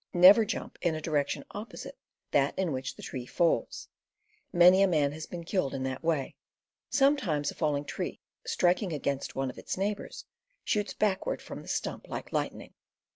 Never 0.15 0.45
jump 0.45 0.79
in 0.81 0.95
a 0.95 0.99
direction 0.99 1.45
opposite 1.51 1.95
that 2.31 2.57
in 2.57 2.71
which 2.71 2.95
the 2.95 3.03
tree 3.03 3.27
falls. 3.27 3.87
Many 4.51 4.81
a 4.81 4.87
man 4.87 5.11
has 5.11 5.27
been 5.27 5.43
killed 5.43 5.75
in 5.75 5.83
that 5.83 6.03
way. 6.03 6.33
Sometimes 6.89 7.51
a 7.51 7.53
falling 7.53 7.85
tree, 7.85 8.19
striking 8.43 8.93
against 8.93 9.35
one 9.35 9.51
of 9.51 9.59
its 9.59 9.77
neighbors, 9.77 10.25
shoots 10.63 10.95
backward 10.95 11.39
from 11.39 11.61
the 11.61 11.67
stump 11.67 12.07
like 12.07 12.33
lightning. 12.33 12.73